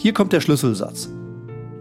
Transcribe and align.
Hier 0.00 0.14
kommt 0.14 0.32
der 0.32 0.40
Schlüsselsatz. 0.40 1.10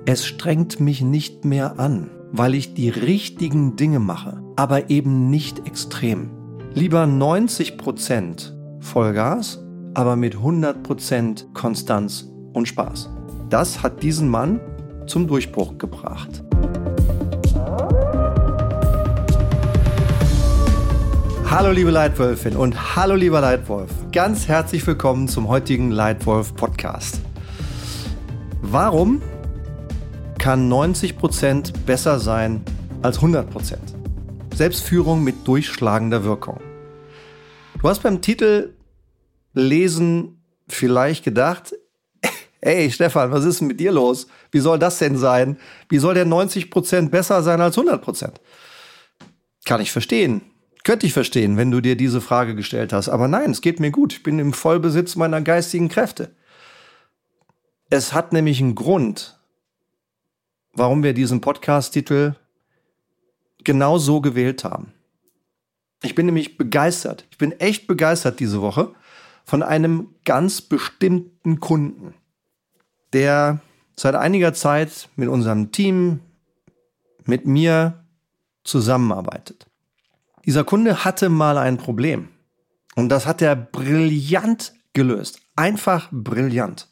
Es 0.07 0.25
strengt 0.25 0.79
mich 0.79 1.01
nicht 1.01 1.45
mehr 1.45 1.79
an, 1.79 2.09
weil 2.31 2.55
ich 2.55 2.73
die 2.73 2.89
richtigen 2.89 3.75
Dinge 3.75 3.99
mache, 3.99 4.41
aber 4.55 4.89
eben 4.89 5.29
nicht 5.29 5.67
extrem. 5.67 6.31
Lieber 6.73 7.03
90% 7.03 8.53
Vollgas, 8.79 9.63
aber 9.93 10.15
mit 10.15 10.35
100% 10.35 11.53
Konstanz 11.53 12.27
und 12.53 12.67
Spaß. 12.67 13.11
Das 13.51 13.83
hat 13.83 14.01
diesen 14.01 14.29
Mann 14.29 14.61
zum 15.05 15.27
Durchbruch 15.27 15.77
gebracht. 15.77 16.43
Hallo 21.47 21.71
liebe 21.71 21.91
Leitwölfin 21.91 22.55
und 22.55 22.95
hallo 22.95 23.13
lieber 23.13 23.41
Leitwolf. 23.41 23.91
Ganz 24.11 24.47
herzlich 24.47 24.85
willkommen 24.87 25.27
zum 25.27 25.47
heutigen 25.47 25.91
Leitwolf 25.91 26.55
Podcast. 26.55 27.21
Warum 28.69 29.21
kann 30.39 30.69
90% 30.69 31.71
besser 31.85 32.19
sein 32.19 32.65
als 33.01 33.19
100%? 33.19 33.77
Selbstführung 34.53 35.23
mit 35.23 35.47
durchschlagender 35.47 36.25
Wirkung. 36.25 36.59
Du 37.81 37.87
hast 37.87 38.03
beim 38.03 38.21
Titel 38.21 38.73
Lesen 39.53 40.43
vielleicht 40.67 41.23
gedacht, 41.23 41.75
Hey 42.61 42.91
Stefan, 42.91 43.31
was 43.31 43.45
ist 43.45 43.61
denn 43.61 43.69
mit 43.69 43.79
dir 43.79 43.93
los? 43.93 44.27
Wie 44.51 44.59
soll 44.59 44.79
das 44.79 44.99
denn 44.99 45.17
sein? 45.17 45.57
Wie 45.87 45.99
soll 45.99 46.15
der 46.15 46.27
90% 46.27 47.09
besser 47.09 47.43
sein 47.43 47.61
als 47.61 47.77
100%? 47.77 48.31
Kann 49.63 49.79
ich 49.79 49.93
verstehen. 49.93 50.41
Könnte 50.83 51.05
ich 51.05 51.13
verstehen, 51.13 51.55
wenn 51.55 51.71
du 51.71 51.79
dir 51.79 51.95
diese 51.95 52.19
Frage 52.19 52.53
gestellt 52.53 52.91
hast. 52.91 53.07
Aber 53.07 53.29
nein, 53.29 53.51
es 53.51 53.61
geht 53.61 53.79
mir 53.79 53.91
gut. 53.91 54.11
Ich 54.11 54.23
bin 54.23 54.39
im 54.39 54.51
Vollbesitz 54.51 55.15
meiner 55.15 55.39
geistigen 55.39 55.87
Kräfte. 55.87 56.35
Es 57.89 58.13
hat 58.13 58.33
nämlich 58.33 58.59
einen 58.59 58.75
Grund, 58.75 59.39
warum 60.73 61.03
wir 61.03 61.13
diesen 61.13 61.41
Podcast-Titel 61.41 62.35
genau 63.63 63.97
so 63.97 64.21
gewählt 64.21 64.63
haben. 64.63 64.93
Ich 66.03 66.15
bin 66.15 66.25
nämlich 66.25 66.57
begeistert. 66.57 67.25
Ich 67.31 67.37
bin 67.37 67.53
echt 67.53 67.87
begeistert 67.87 68.39
diese 68.39 68.61
Woche 68.61 68.93
von 69.43 69.63
einem 69.63 70.13
ganz 70.25 70.61
bestimmten 70.61 71.59
Kunden 71.59 72.13
der 73.13 73.59
seit 73.95 74.15
einiger 74.15 74.53
Zeit 74.53 75.09
mit 75.15 75.29
unserem 75.29 75.71
Team, 75.71 76.19
mit 77.25 77.45
mir 77.45 78.05
zusammenarbeitet. 78.63 79.67
Dieser 80.45 80.63
Kunde 80.63 81.03
hatte 81.03 81.29
mal 81.29 81.57
ein 81.57 81.77
Problem 81.77 82.29
und 82.95 83.09
das 83.09 83.25
hat 83.25 83.41
er 83.41 83.55
brillant 83.55 84.73
gelöst. 84.93 85.41
Einfach 85.55 86.09
brillant. 86.11 86.87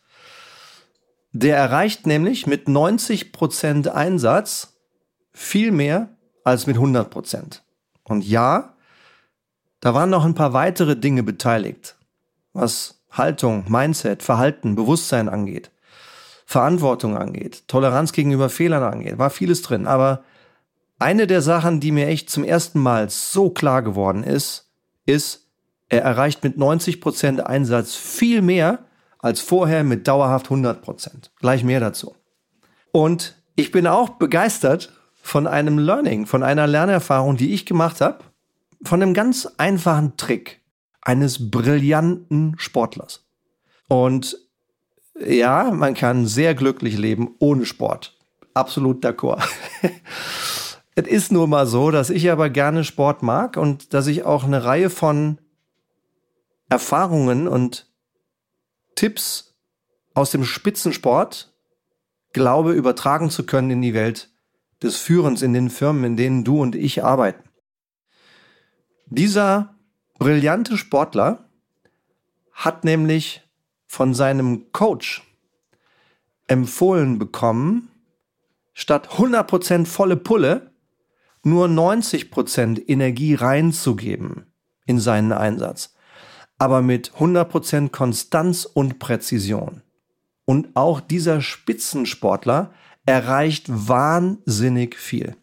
Der 1.37 1.57
erreicht 1.57 2.07
nämlich 2.07 2.47
mit 2.47 2.69
90% 2.69 3.89
Einsatz 3.89 4.77
viel 5.33 5.73
mehr 5.73 6.07
als 6.45 6.65
mit 6.65 6.77
100%. 6.77 7.59
Und 8.05 8.25
ja, 8.25 8.73
da 9.81 9.93
waren 9.93 10.09
noch 10.09 10.23
ein 10.23 10.33
paar 10.33 10.53
weitere 10.53 10.95
Dinge 10.95 11.23
beteiligt, 11.23 11.97
was 12.53 13.01
Haltung, 13.11 13.65
Mindset, 13.67 14.23
Verhalten, 14.23 14.75
Bewusstsein 14.75 15.27
angeht. 15.27 15.71
Verantwortung 16.45 17.17
angeht, 17.17 17.67
Toleranz 17.67 18.13
gegenüber 18.13 18.47
Fehlern 18.47 18.83
angeht, 18.83 19.17
war 19.17 19.29
vieles 19.29 19.61
drin. 19.61 19.87
Aber 19.87 20.23
eine 20.99 21.27
der 21.27 21.41
Sachen, 21.41 21.81
die 21.81 21.91
mir 21.91 22.07
echt 22.07 22.29
zum 22.29 22.45
ersten 22.45 22.79
Mal 22.79 23.09
so 23.09 23.49
klar 23.49 23.81
geworden 23.81 24.23
ist, 24.23 24.71
ist, 25.05 25.49
er 25.89 26.01
erreicht 26.01 26.45
mit 26.45 26.57
90 26.57 27.01
Prozent 27.01 27.45
Einsatz 27.45 27.93
viel 27.93 28.41
mehr 28.41 28.85
als 29.25 29.41
vorher 29.41 29.83
mit 29.83 30.07
dauerhaft 30.07 30.49
100%. 30.49 30.73
Prozent. 30.75 31.31
Gleich 31.39 31.63
mehr 31.63 31.79
dazu. 31.79 32.13
Und 32.91 33.41
ich 33.55 33.71
bin 33.71 33.87
auch 33.87 34.09
begeistert 34.09 34.93
von 35.15 35.47
einem 35.47 35.79
Learning, 35.79 36.27
von 36.27 36.43
einer 36.43 36.67
Lernerfahrung, 36.67 37.35
die 37.35 37.51
ich 37.51 37.65
gemacht 37.65 38.01
habe, 38.01 38.19
von 38.83 39.01
einem 39.01 39.15
ganz 39.15 39.47
einfachen 39.57 40.15
Trick 40.15 40.61
eines 41.01 41.49
brillanten 41.49 42.53
Sportlers. 42.59 43.25
Und 43.87 44.37
ja, 45.19 45.71
man 45.71 45.95
kann 45.95 46.27
sehr 46.27 46.53
glücklich 46.53 46.95
leben 46.95 47.33
ohne 47.39 47.65
Sport. 47.65 48.15
Absolut 48.53 49.03
d'accord. 49.03 49.43
es 50.93 51.07
ist 51.07 51.31
nur 51.31 51.47
mal 51.47 51.65
so, 51.65 51.89
dass 51.89 52.11
ich 52.11 52.29
aber 52.29 52.51
gerne 52.51 52.83
Sport 52.83 53.23
mag 53.23 53.57
und 53.57 53.95
dass 53.95 54.05
ich 54.05 54.23
auch 54.23 54.43
eine 54.43 54.65
Reihe 54.65 54.91
von 54.91 55.39
Erfahrungen 56.69 57.47
und 57.47 57.87
Tipps 58.95 59.55
aus 60.13 60.31
dem 60.31 60.45
Spitzensport 60.45 61.53
glaube 62.33 62.73
übertragen 62.73 63.29
zu 63.29 63.45
können 63.45 63.71
in 63.71 63.81
die 63.81 63.93
Welt 63.93 64.29
des 64.81 64.97
Führens 64.97 65.41
in 65.41 65.53
den 65.53 65.69
Firmen, 65.69 66.03
in 66.03 66.17
denen 66.17 66.43
du 66.43 66.61
und 66.61 66.75
ich 66.75 67.03
arbeiten. 67.03 67.49
Dieser 69.07 69.75
brillante 70.17 70.77
Sportler 70.77 71.49
hat 72.51 72.83
nämlich 72.83 73.41
von 73.85 74.13
seinem 74.13 74.71
Coach 74.71 75.23
empfohlen 76.47 77.19
bekommen, 77.19 77.89
statt 78.73 79.09
100% 79.09 79.85
volle 79.85 80.17
Pulle 80.17 80.71
nur 81.43 81.67
90% 81.67 82.87
Energie 82.87 83.35
reinzugeben 83.35 84.51
in 84.85 84.99
seinen 84.99 85.31
Einsatz, 85.31 85.94
aber 86.57 86.81
mit 86.81 87.11
100% 87.11 87.89
Konstanz 87.89 88.65
und 88.65 88.99
Präzision. 88.99 89.81
Und 90.45 90.75
auch 90.75 91.01
dieser 91.01 91.41
Spitzensportler 91.41 92.71
erreicht 93.05 93.65
wahnsinnig 93.67 94.95
viel. 94.95 95.35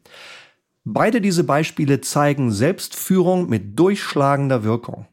Beide 0.84 1.20
diese 1.20 1.44
Beispiele 1.44 2.00
zeigen 2.00 2.50
Selbstführung 2.50 3.48
mit 3.48 3.78
durchschlagender 3.78 4.64
Wirkung. 4.64 5.06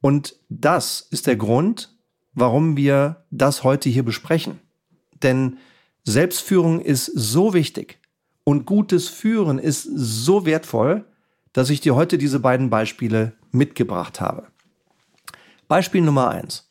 Und 0.00 0.36
das 0.48 1.06
ist 1.10 1.26
der 1.26 1.36
Grund, 1.36 1.96
warum 2.34 2.76
wir 2.76 3.24
das 3.30 3.62
heute 3.62 3.88
hier 3.88 4.02
besprechen. 4.02 4.60
Denn 5.22 5.58
Selbstführung 6.02 6.80
ist 6.80 7.06
so 7.06 7.54
wichtig 7.54 7.98
und 8.42 8.66
gutes 8.66 9.08
Führen 9.08 9.58
ist 9.58 9.84
so 9.84 10.44
wertvoll, 10.44 11.04
dass 11.52 11.70
ich 11.70 11.80
dir 11.80 11.94
heute 11.94 12.18
diese 12.18 12.40
beiden 12.40 12.68
Beispiele 12.68 13.32
mitgebracht 13.54 14.20
habe. 14.20 14.48
Beispiel 15.68 16.02
Nummer 16.02 16.28
eins: 16.30 16.70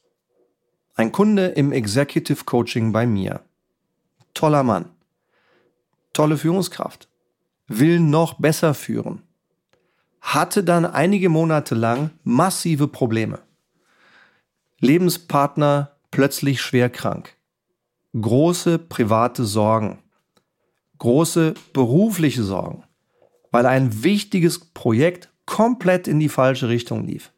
Ein 0.95 1.11
Kunde 1.11 1.47
im 1.47 1.71
Executive 1.71 2.43
Coaching 2.45 2.91
bei 2.91 3.07
mir. 3.07 3.41
Toller 4.33 4.63
Mann. 4.63 4.89
Tolle 6.13 6.37
Führungskraft. 6.37 7.07
Will 7.67 7.99
noch 7.99 8.35
besser 8.39 8.73
führen 8.73 9.23
hatte 10.23 10.63
dann 10.63 10.85
einige 10.85 11.27
Monate 11.27 11.75
lang 11.75 12.11
massive 12.23 12.87
Probleme. 12.87 13.39
Lebenspartner 14.79 15.97
plötzlich 16.11 16.61
schwer 16.61 16.89
krank. 16.89 17.35
Große 18.19 18.79
private 18.79 19.43
Sorgen. 19.43 19.99
Große 20.97 21.53
berufliche 21.73 22.43
Sorgen, 22.43 22.83
weil 23.51 23.65
ein 23.65 24.03
wichtiges 24.03 24.59
Projekt 24.59 25.29
komplett 25.45 26.07
in 26.07 26.19
die 26.19 26.29
falsche 26.29 26.69
Richtung 26.69 27.05
lief. 27.05 27.31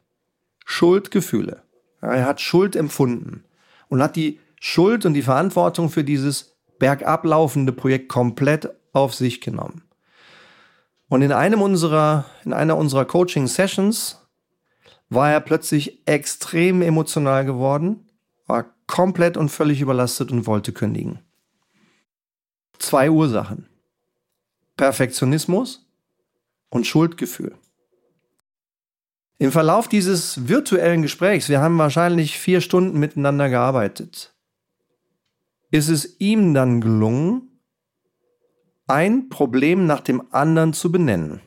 Schuldgefühle. 0.64 1.62
Er 2.00 2.26
hat 2.26 2.40
Schuld 2.40 2.76
empfunden 2.76 3.44
und 3.88 4.02
hat 4.02 4.16
die 4.16 4.40
Schuld 4.60 5.06
und 5.06 5.14
die 5.14 5.22
Verantwortung 5.22 5.90
für 5.90 6.04
dieses 6.04 6.56
bergab 6.78 7.24
laufende 7.24 7.72
Projekt 7.72 8.08
komplett 8.08 8.68
auf 8.92 9.14
sich 9.14 9.40
genommen. 9.40 9.82
Und 11.08 11.22
in 11.22 11.32
einem 11.32 11.62
unserer, 11.62 12.24
in 12.44 12.52
einer 12.52 12.76
unserer 12.76 13.04
Coaching 13.04 13.46
Sessions 13.46 14.20
war 15.08 15.30
er 15.30 15.40
plötzlich 15.40 16.06
extrem 16.06 16.82
emotional 16.82 17.44
geworden, 17.44 18.08
war 18.46 18.74
komplett 18.86 19.36
und 19.36 19.48
völlig 19.48 19.80
überlastet 19.80 20.32
und 20.32 20.46
wollte 20.46 20.72
kündigen. 20.72 21.20
Zwei 22.78 23.10
Ursachen. 23.10 23.68
Perfektionismus 24.76 25.86
und 26.70 26.86
Schuldgefühl. 26.86 27.56
Im 29.38 29.52
Verlauf 29.52 29.88
dieses 29.88 30.48
virtuellen 30.48 31.02
Gesprächs, 31.02 31.48
wir 31.48 31.60
haben 31.60 31.76
wahrscheinlich 31.76 32.38
vier 32.38 32.60
Stunden 32.60 32.98
miteinander 32.98 33.50
gearbeitet, 33.50 34.34
ist 35.70 35.88
es 35.88 36.18
ihm 36.20 36.54
dann 36.54 36.80
gelungen, 36.80 37.60
ein 38.86 39.28
Problem 39.28 39.86
nach 39.86 40.00
dem 40.00 40.22
anderen 40.32 40.72
zu 40.72 40.90
benennen. 40.90 41.40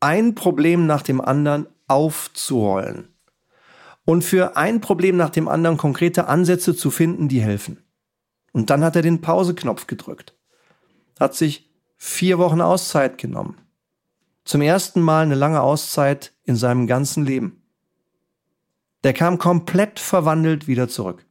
Ein 0.00 0.34
Problem 0.34 0.86
nach 0.86 1.02
dem 1.02 1.20
anderen 1.20 1.66
aufzurollen. 1.86 3.14
Und 4.04 4.22
für 4.22 4.56
ein 4.56 4.80
Problem 4.80 5.16
nach 5.16 5.30
dem 5.30 5.48
anderen 5.48 5.78
konkrete 5.78 6.26
Ansätze 6.26 6.76
zu 6.76 6.90
finden, 6.90 7.28
die 7.28 7.40
helfen. 7.40 7.84
Und 8.52 8.70
dann 8.70 8.84
hat 8.84 8.96
er 8.96 9.02
den 9.02 9.20
Pauseknopf 9.20 9.86
gedrückt. 9.86 10.34
Hat 11.18 11.34
sich 11.34 11.70
vier 11.96 12.38
Wochen 12.38 12.60
Auszeit 12.60 13.18
genommen. 13.18 13.56
Zum 14.46 14.62
ersten 14.62 15.00
Mal 15.02 15.24
eine 15.24 15.34
lange 15.34 15.60
Auszeit 15.60 16.32
in 16.44 16.54
seinem 16.56 16.86
ganzen 16.86 17.26
Leben. 17.26 17.64
Der 19.02 19.12
kam 19.12 19.38
komplett 19.38 19.98
verwandelt 19.98 20.68
wieder 20.68 20.88
zurück. 20.88 21.26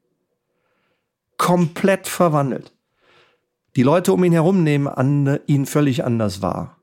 komplett 1.38 2.08
verwandelt. 2.08 2.74
Die 3.76 3.84
Leute 3.84 4.14
um 4.14 4.24
ihn 4.24 4.32
herum 4.34 4.64
nehmen 4.64 4.88
an, 4.88 5.40
ihn 5.48 5.66
völlig 5.66 6.04
anders 6.04 6.42
wahr. 6.42 6.78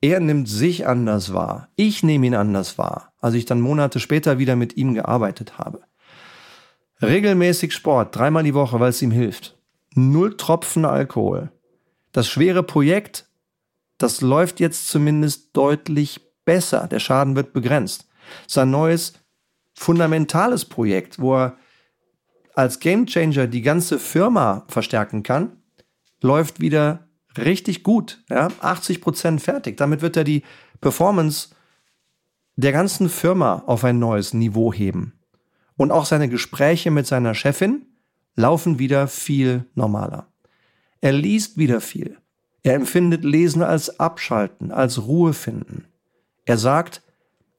Er 0.00 0.20
nimmt 0.20 0.48
sich 0.48 0.86
anders 0.86 1.32
wahr. 1.32 1.68
Ich 1.76 2.02
nehme 2.02 2.26
ihn 2.26 2.34
anders 2.34 2.78
wahr, 2.78 3.12
als 3.20 3.34
ich 3.34 3.46
dann 3.46 3.60
Monate 3.60 3.98
später 3.98 4.38
wieder 4.38 4.54
mit 4.56 4.76
ihm 4.76 4.94
gearbeitet 4.94 5.58
habe. 5.58 5.82
Regelmäßig 7.02 7.72
Sport, 7.72 8.14
dreimal 8.14 8.42
die 8.44 8.54
Woche, 8.54 8.80
weil 8.80 8.90
es 8.90 9.02
ihm 9.02 9.10
hilft. 9.10 9.56
Null 9.94 10.36
Tropfen 10.36 10.84
Alkohol. 10.84 11.50
Das 12.12 12.28
schwere 12.28 12.62
Projekt, 12.62 13.28
das 13.98 14.20
läuft 14.20 14.60
jetzt 14.60 14.88
zumindest 14.88 15.56
deutlich 15.56 16.20
besser. 16.44 16.86
Der 16.88 17.00
Schaden 17.00 17.36
wird 17.36 17.52
begrenzt. 17.52 18.06
Sein 18.46 18.70
neues 18.70 19.14
fundamentales 19.74 20.64
Projekt, 20.64 21.18
wo 21.18 21.36
er 21.36 21.56
als 22.54 22.80
Gamechanger 22.80 23.46
die 23.46 23.62
ganze 23.62 23.98
Firma 23.98 24.64
verstärken 24.68 25.22
kann, 25.22 25.58
läuft 26.22 26.60
wieder 26.60 27.08
richtig 27.36 27.82
gut. 27.82 28.22
Ja? 28.30 28.48
80 28.60 29.00
Prozent 29.00 29.42
fertig. 29.42 29.76
Damit 29.76 30.00
wird 30.00 30.16
er 30.16 30.24
die 30.24 30.42
Performance 30.80 31.50
der 32.56 32.72
ganzen 32.72 33.10
Firma 33.10 33.62
auf 33.66 33.84
ein 33.84 33.98
neues 33.98 34.32
Niveau 34.32 34.72
heben. 34.72 35.18
Und 35.76 35.92
auch 35.92 36.06
seine 36.06 36.30
Gespräche 36.30 36.90
mit 36.90 37.06
seiner 37.06 37.34
Chefin 37.34 37.84
laufen 38.34 38.78
wieder 38.78 39.08
viel 39.08 39.66
normaler. 39.74 40.26
Er 41.02 41.12
liest 41.12 41.58
wieder 41.58 41.82
viel. 41.82 42.16
Er 42.66 42.74
empfindet 42.74 43.22
Lesen 43.22 43.62
als 43.62 44.00
Abschalten, 44.00 44.72
als 44.72 45.06
Ruhe 45.06 45.34
finden. 45.34 45.84
Er 46.46 46.58
sagt, 46.58 47.00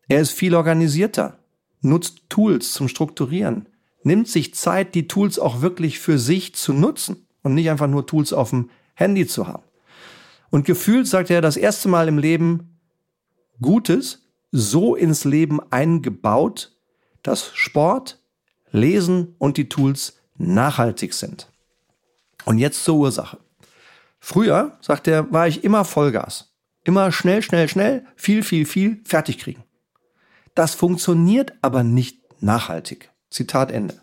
er 0.09 0.19
ist 0.19 0.31
viel 0.31 0.53
organisierter, 0.53 1.39
nutzt 1.79 2.23
Tools 2.27 2.73
zum 2.73 2.89
Strukturieren, 2.89 3.69
nimmt 4.03 4.27
sich 4.27 4.53
Zeit, 4.53 4.95
die 4.95 5.07
Tools 5.07 5.39
auch 5.39 5.61
wirklich 5.61 5.99
für 5.99 6.19
sich 6.19 6.55
zu 6.55 6.73
nutzen 6.73 7.25
und 7.41 7.53
nicht 7.53 7.69
einfach 7.69 7.87
nur 7.87 8.05
Tools 8.05 8.33
auf 8.33 8.49
dem 8.49 8.69
Handy 8.95 9.25
zu 9.25 9.47
haben. 9.47 9.63
Und 10.49 10.65
gefühlt 10.65 11.07
sagt 11.07 11.29
er 11.29 11.39
das 11.39 11.55
erste 11.55 11.87
Mal 11.87 12.09
im 12.09 12.17
Leben 12.17 12.77
Gutes 13.61 14.27
so 14.51 14.93
ins 14.93 15.23
Leben 15.23 15.61
eingebaut, 15.71 16.75
dass 17.23 17.51
Sport, 17.53 18.19
Lesen 18.73 19.35
und 19.37 19.55
die 19.55 19.69
Tools 19.69 20.19
nachhaltig 20.35 21.13
sind. 21.13 21.49
Und 22.43 22.57
jetzt 22.57 22.83
zur 22.83 22.97
Ursache. 22.97 23.37
Früher, 24.29 24.77
sagt 24.81 25.07
er, 25.07 25.31
war 25.31 25.47
ich 25.47 25.63
immer 25.63 25.85
Vollgas. 25.85 26.53
Immer 26.83 27.13
schnell, 27.13 27.41
schnell, 27.41 27.69
schnell, 27.69 28.05
viel, 28.17 28.43
viel, 28.43 28.65
viel 28.65 29.01
fertig 29.05 29.37
kriegen. 29.37 29.63
Das 30.53 30.75
funktioniert 30.75 31.53
aber 31.61 31.85
nicht 31.85 32.41
nachhaltig. 32.43 33.09
Zitat 33.29 33.71
Ende. 33.71 34.01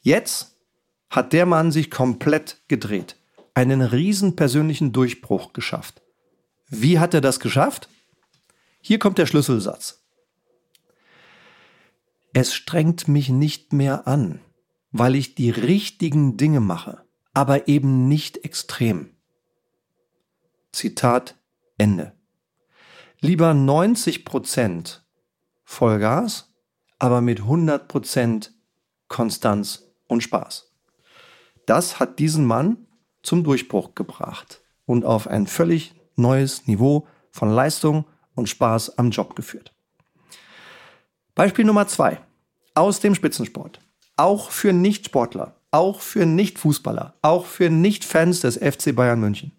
Jetzt 0.00 0.56
hat 1.10 1.32
der 1.32 1.44
Mann 1.44 1.72
sich 1.72 1.90
komplett 1.90 2.62
gedreht, 2.68 3.16
einen 3.52 3.82
riesen 3.82 4.36
persönlichen 4.36 4.92
Durchbruch 4.92 5.52
geschafft. 5.52 6.02
Wie 6.68 7.00
hat 7.00 7.12
er 7.12 7.20
das 7.20 7.40
geschafft? 7.40 7.88
Hier 8.80 9.00
kommt 9.00 9.18
der 9.18 9.26
Schlüsselsatz. 9.26 10.04
Es 12.32 12.54
strengt 12.54 13.08
mich 13.08 13.28
nicht 13.28 13.72
mehr 13.72 14.06
an, 14.06 14.38
weil 14.92 15.16
ich 15.16 15.34
die 15.34 15.50
richtigen 15.50 16.36
Dinge 16.36 16.60
mache, 16.60 17.04
aber 17.34 17.66
eben 17.66 18.06
nicht 18.06 18.44
extrem. 18.44 19.11
Zitat 20.72 21.36
Ende. 21.76 22.12
Lieber 23.20 23.54
90 23.54 24.24
Prozent 24.24 25.04
Vollgas, 25.64 26.52
aber 26.98 27.20
mit 27.20 27.40
100% 27.40 28.50
Konstanz 29.08 29.84
und 30.08 30.22
Spaß. 30.22 30.72
Das 31.66 32.00
hat 32.00 32.18
diesen 32.18 32.46
Mann 32.46 32.86
zum 33.22 33.44
Durchbruch 33.44 33.94
gebracht 33.94 34.62
und 34.86 35.04
auf 35.04 35.28
ein 35.28 35.46
völlig 35.46 35.94
neues 36.16 36.66
Niveau 36.66 37.06
von 37.30 37.50
Leistung 37.50 38.06
und 38.34 38.48
Spaß 38.48 38.98
am 38.98 39.10
Job 39.10 39.36
geführt. 39.36 39.74
Beispiel 41.34 41.64
Nummer 41.64 41.86
zwei 41.86 42.20
aus 42.74 43.00
dem 43.00 43.14
Spitzensport. 43.14 43.80
Auch 44.16 44.50
für 44.50 44.72
Nichtsportler, 44.72 45.56
auch 45.70 46.00
für 46.00 46.26
Nichtfußballer, 46.26 47.14
auch 47.22 47.46
für 47.46 47.70
Nichtfans 47.70 48.40
des 48.40 48.56
FC 48.56 48.94
Bayern 48.94 49.20
München. 49.20 49.52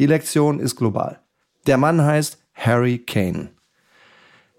Die 0.00 0.06
Lektion 0.06 0.60
ist 0.60 0.76
global. 0.76 1.20
Der 1.66 1.76
Mann 1.76 2.00
heißt 2.00 2.42
Harry 2.54 3.00
Kane. 3.00 3.50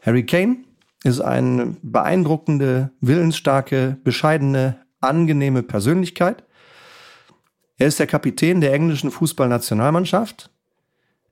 Harry 0.03 0.23
Kane 0.23 0.57
ist 1.03 1.19
eine 1.19 1.77
beeindruckende, 1.81 2.91
willensstarke, 3.01 3.97
bescheidene, 4.03 4.85
angenehme 4.99 5.63
Persönlichkeit. 5.63 6.43
Er 7.79 7.87
ist 7.87 7.97
der 7.99 8.05
Kapitän 8.05 8.61
der 8.61 8.73
englischen 8.73 9.09
Fußballnationalmannschaft. 9.09 10.51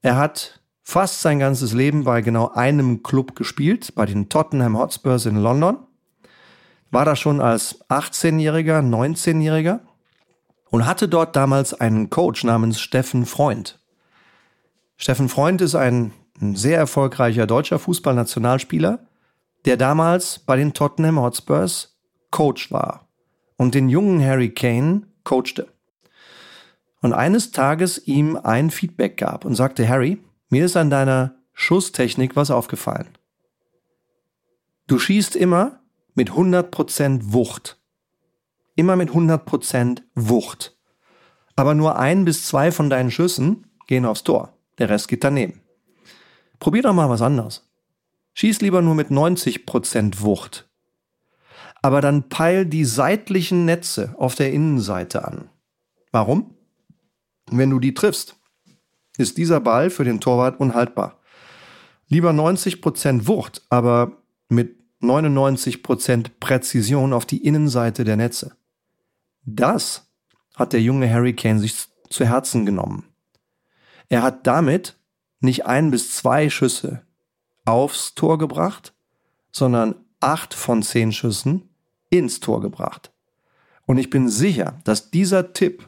Er 0.02 0.18
hat 0.18 0.60
fast 0.82 1.22
sein 1.22 1.38
ganzes 1.38 1.74
Leben 1.74 2.04
bei 2.04 2.22
genau 2.22 2.50
einem 2.50 3.04
Club 3.04 3.36
gespielt, 3.36 3.94
bei 3.94 4.08
den 4.08 4.28
Tottenham 4.28 4.76
Hotspurs 4.76 5.28
in 5.28 5.36
London. 5.36 5.78
War 6.90 7.06
da 7.06 7.16
schon 7.16 7.42
als 7.42 7.80
18-Jähriger, 7.92 8.80
19-Jähriger 8.80 9.82
und 10.72 10.88
hatte 10.88 11.08
dort 11.08 11.36
damals 11.36 11.76
einen 11.76 12.10
Coach 12.10 12.44
namens 12.44 12.82
Steffen 12.82 13.28
Freund. 13.28 13.79
Steffen 15.02 15.30
Freund 15.30 15.62
ist 15.62 15.76
ein, 15.76 16.12
ein 16.42 16.58
sehr 16.58 16.78
erfolgreicher 16.78 17.48
deutscher 17.48 17.80
Fußballnationalspieler, 17.80 19.08
der 19.64 19.78
damals 19.78 20.40
bei 20.40 20.58
den 20.58 20.74
Tottenham 20.74 21.22
Hotspurs 21.22 21.98
Coach 22.32 22.70
war 22.70 23.08
und 23.56 23.76
den 23.76 23.88
jungen 23.88 24.22
Harry 24.24 24.54
Kane 24.54 25.04
coachte. 25.24 25.70
Und 27.02 27.14
eines 27.14 27.52
Tages 27.52 28.08
ihm 28.08 28.36
ein 28.36 28.72
Feedback 28.72 29.16
gab 29.16 29.46
und 29.46 29.56
sagte, 29.56 29.88
Harry, 29.88 30.22
mir 30.50 30.66
ist 30.66 30.76
an 30.76 30.90
deiner 30.90 31.36
Schusstechnik 31.54 32.36
was 32.36 32.52
aufgefallen. 32.52 33.08
Du 34.88 35.00
schießt 35.00 35.38
immer 35.38 35.80
mit 36.14 36.32
100% 36.32 37.32
Wucht. 37.32 37.80
Immer 38.76 38.98
mit 38.98 39.12
100% 39.12 40.02
Wucht. 40.16 40.78
Aber 41.56 41.74
nur 41.74 41.98
ein 41.98 42.26
bis 42.26 42.46
zwei 42.46 42.72
von 42.72 42.90
deinen 42.90 43.12
Schüssen 43.12 43.66
gehen 43.88 44.06
aufs 44.06 44.24
Tor. 44.24 44.59
Der 44.80 44.90
Rest 44.90 45.08
geht 45.08 45.24
daneben. 45.24 45.62
Probier 46.60 46.82
doch 46.82 46.94
mal 46.94 47.10
was 47.10 47.22
anderes. 47.22 47.70
Schieß 48.34 48.62
lieber 48.62 48.82
nur 48.82 48.96
mit 48.96 49.10
90% 49.10 50.22
Wucht. 50.22 50.70
Aber 51.82 52.02
dann 52.02 52.30
peil 52.30 52.66
die 52.66 52.86
seitlichen 52.86 53.66
Netze 53.66 54.16
auf 54.18 54.36
der 54.36 54.52
Innenseite 54.52 55.26
an. 55.26 55.50
Warum? 56.12 56.56
Wenn 57.52 57.70
du 57.70 57.80
die 57.80 57.94
triffst, 57.94 58.36
ist 59.18 59.38
dieser 59.38 59.60
Ball 59.60 59.90
für 59.90 60.04
den 60.04 60.20
Torwart 60.20 60.60
unhaltbar. 60.60 61.20
Lieber 62.08 62.32
90% 62.32 63.28
Wucht, 63.28 63.62
aber 63.70 64.14
mit 64.50 64.78
99% 65.02 66.32
Präzision 66.40 67.14
auf 67.14 67.26
die 67.26 67.46
Innenseite 67.46 68.04
der 68.04 68.18
Netze. 68.18 68.56
Das 69.44 70.10
hat 70.56 70.74
der 70.74 70.82
junge 70.82 71.12
Harry 71.12 71.34
Kane 71.34 71.60
sich 71.60 71.76
zu 72.10 72.26
Herzen 72.26 72.66
genommen. 72.66 73.09
Er 74.10 74.24
hat 74.24 74.46
damit 74.48 74.96
nicht 75.40 75.66
ein 75.66 75.92
bis 75.92 76.16
zwei 76.16 76.50
Schüsse 76.50 77.04
aufs 77.66 78.16
Tor 78.16 78.38
gebracht, 78.38 78.94
sondern 79.52 79.96
acht 80.20 80.54
von 80.54 80.84
zehn 80.84 81.12
Schüssen 81.12 81.70
ins 82.10 82.40
Tor 82.40 82.62
gebracht. 82.62 83.12
Und 83.86 83.98
ich 83.98 84.10
bin 84.10 84.30
sicher, 84.30 84.80
dass 84.84 85.12
dieser 85.12 85.54
Tipp 85.54 85.88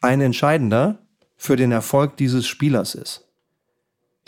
ein 0.00 0.20
entscheidender 0.20 0.98
für 1.36 1.56
den 1.56 1.72
Erfolg 1.72 2.16
dieses 2.16 2.46
Spielers 2.46 2.94
ist. 2.94 3.26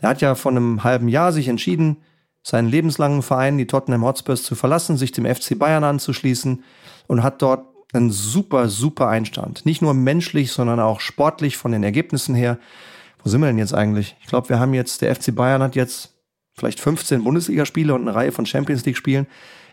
Der 0.01 0.11
hat 0.11 0.21
ja 0.21 0.35
vor 0.35 0.53
einem 0.53 0.85
halben 0.85 1.09
Jahr 1.09 1.33
sich 1.33 1.49
entschieden, 1.49 1.99
seinen 2.43 2.69
lebenslangen 2.69 3.23
Verein, 3.23 3.59
die 3.59 3.67
Tottenham 3.67 4.05
Hotspurs, 4.05 4.43
zu 4.43 4.55
verlassen, 4.55 4.97
sich 4.97 5.13
dem 5.13 5.27
FC 5.27 5.59
Bayern 5.59 5.85
anzuschließen 5.85 6.63
und 7.07 7.23
hat 7.23 7.43
dort 7.43 7.67
einen 7.93 8.11
super, 8.11 8.69
super 8.69 9.09
Einstand. 9.09 9.67
Nicht 9.67 9.83
nur 9.83 9.95
menschlich, 9.95 10.53
sondern 10.53 10.79
auch 10.79 11.01
sportlich 11.01 11.57
von 11.57 11.73
den 11.73 11.83
Ergebnissen 11.83 12.35
her. 12.35 12.59
Wo 13.29 13.31
sind 13.31 13.43
wir 13.43 13.49
denn 13.49 13.59
jetzt 13.59 13.75
eigentlich? 13.75 14.17
Ich 14.23 14.27
glaube, 14.29 14.49
wir 14.49 14.59
haben 14.59 14.73
jetzt, 14.73 15.03
der 15.03 15.15
FC 15.15 15.35
Bayern 15.35 15.63
hat 15.63 15.77
jetzt 15.77 16.15
vielleicht 16.55 16.81
15 16.81 17.25
Bundesligaspiele 17.25 17.93
und 17.93 18.01
eine 18.01 18.15
Reihe 18.15 18.33
von 18.33 18.47
Champions 18.47 18.87
League 18.87 18.97
Spielen. 18.97 19.27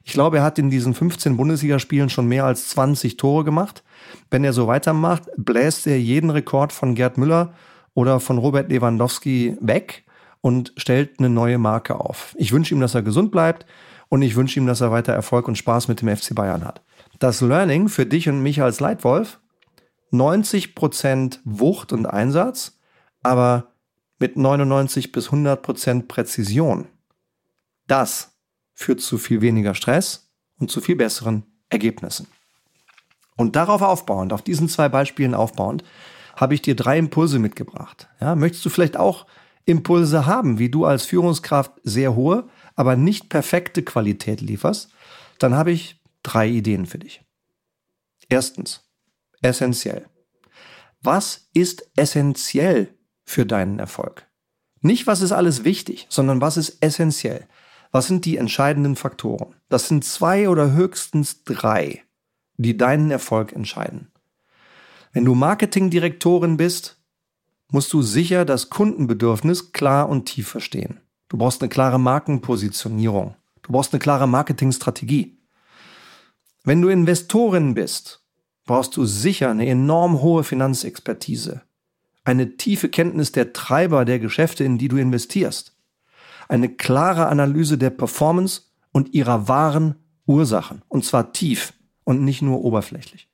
Ich 0.04 0.12
glaube, 0.12 0.40
er 0.40 0.44
hat 0.44 0.60
in 0.60 0.70
diesen 0.70 0.94
15 0.94 1.38
Bundesligaspielen 1.38 2.10
schon 2.10 2.28
mehr 2.28 2.44
als 2.44 2.68
20 2.68 3.16
Tore 3.16 3.46
gemacht. 3.46 3.82
Wenn 4.30 4.44
er 4.44 4.52
so 4.52 4.68
weitermacht, 4.68 5.30
bläst 5.38 5.88
er 5.88 5.98
jeden 5.98 6.32
Rekord 6.32 6.74
von 6.74 6.96
Gerd 6.96 7.18
Müller 7.18 7.54
oder 7.94 8.20
von 8.20 8.40
Robert 8.40 8.70
Lewandowski 8.70 9.56
weg 9.62 10.04
und 10.42 10.74
stellt 10.76 11.18
eine 11.20 11.30
neue 11.30 11.58
Marke 11.58 11.98
auf. 11.98 12.36
Ich 12.38 12.52
wünsche 12.52 12.76
ihm, 12.76 12.82
dass 12.82 12.94
er 12.94 13.04
gesund 13.04 13.32
bleibt 13.32 13.66
und 14.10 14.22
ich 14.22 14.36
wünsche 14.36 14.60
ihm, 14.60 14.68
dass 14.68 14.82
er 14.82 14.92
weiter 14.92 15.14
Erfolg 15.14 15.48
und 15.48 15.58
Spaß 15.58 15.88
mit 15.88 16.02
dem 16.02 16.14
FC 16.14 16.36
Bayern 16.36 16.66
hat. 16.66 16.82
Das 17.20 17.40
Learning 17.40 17.88
für 17.88 18.06
dich 18.06 18.28
und 18.28 18.44
mich 18.44 18.62
als 18.62 18.82
Leitwolf, 18.82 19.40
90% 20.12 21.40
Wucht 21.46 21.94
und 21.94 22.06
Einsatz, 22.06 22.75
aber 23.26 23.74
mit 24.20 24.38
99 24.38 25.12
bis 25.12 25.26
100 25.26 25.62
Prozent 25.62 26.08
Präzision. 26.08 26.88
Das 27.88 28.38
führt 28.74 29.02
zu 29.02 29.18
viel 29.18 29.42
weniger 29.42 29.74
Stress 29.74 30.32
und 30.60 30.70
zu 30.70 30.80
viel 30.80 30.96
besseren 30.96 31.44
Ergebnissen. 31.70 32.28
Und 33.36 33.56
darauf 33.56 33.82
aufbauend, 33.82 34.32
auf 34.32 34.44
diesen 34.44 34.70
zwei 34.70 34.90
Beispielen 34.90 35.34
aufbauend, 35.34 35.84
habe 36.36 36.54
ich 36.54 36.62
dir 36.62 36.76
drei 36.76 37.00
Impulse 37.00 37.40
mitgebracht. 37.40 38.08
Ja, 38.22 38.36
möchtest 38.36 38.64
du 38.64 38.70
vielleicht 38.70 38.96
auch 38.96 39.26
Impulse 39.66 40.28
haben, 40.28 40.60
wie 40.60 40.70
du 40.70 40.86
als 40.86 41.06
Führungskraft 41.06 41.72
sehr 41.84 42.16
hohe, 42.16 42.48
aber 42.76 42.96
nicht 42.96 43.30
perfekte 43.30 43.82
Qualität 43.82 44.42
lieferst? 44.42 44.92
Dann 45.40 45.56
habe 45.56 45.72
ich 45.72 46.00
drei 46.22 46.48
Ideen 46.48 46.86
für 46.86 47.00
dich. 47.00 47.24
Erstens, 48.30 48.84
essentiell. 49.42 50.06
Was 51.02 51.50
ist 51.54 51.90
essentiell 51.96 52.95
für 53.26 53.46
deinen 53.46 53.80
Erfolg? 53.80 54.28
Nicht, 54.82 55.08
was 55.08 55.22
ist 55.22 55.32
alles 55.32 55.64
wichtig, 55.64 56.06
sondern 56.10 56.42
was 56.42 56.58
ist 56.58 56.78
essentiell? 56.82 57.48
Was 57.92 58.08
sind 58.08 58.26
die 58.26 58.38
entscheidenden 58.38 58.96
Faktoren? 58.96 59.56
Das 59.70 59.88
sind 59.88 60.04
zwei 60.06 60.48
oder 60.50 60.74
höchstens 60.74 61.44
drei, 61.44 62.04
die 62.58 62.78
deinen 62.78 63.10
Erfolg 63.10 63.54
entscheiden. 63.54 64.12
Wenn 65.12 65.26
du 65.26 65.34
Marketingdirektorin 65.34 66.58
bist, 66.58 67.02
musst 67.72 67.92
du 67.94 68.02
sicher 68.02 68.46
das 68.46 68.70
Kundenbedürfnis 68.70 69.72
klar 69.72 70.08
und 70.08 70.26
tief 70.26 70.48
verstehen. 70.48 71.00
Du 71.30 71.38
brauchst 71.38 71.62
eine 71.62 71.70
klare 71.70 72.00
Markenpositionierung. 72.00 73.36
Du 73.64 73.72
brauchst 73.72 73.94
eine 73.94 74.00
klare 74.00 74.28
Marketingstrategie. 74.28 75.40
Wenn 76.64 76.82
du 76.82 76.90
Investorin 76.90 77.74
bist, 77.74 78.24
brauchst 78.66 78.96
du 78.98 79.06
sicher 79.06 79.50
eine 79.50 79.68
enorm 79.68 80.22
hohe 80.22 80.44
Finanzexpertise 80.44 81.62
eine 82.26 82.58
tiefe 82.58 82.90
Kenntnis 82.90 83.32
der 83.32 83.54
Treiber 83.54 84.04
der 84.04 84.20
Geschäfte, 84.20 84.64
in 84.64 84.78
die 84.78 84.88
du 84.88 84.98
investierst, 84.98 85.76
eine 86.50 86.70
klare 86.70 87.28
Analyse 87.28 87.78
der 87.78 87.92
Performance 87.92 88.64
und 88.92 89.14
ihrer 89.14 89.48
wahren 89.48 89.96
Ursachen, 90.26 90.82
und 90.88 91.06
zwar 91.06 91.34
tief 91.34 91.74
und 92.04 92.24
nicht 92.24 92.42
nur 92.42 92.64
oberflächlich. 92.64 93.30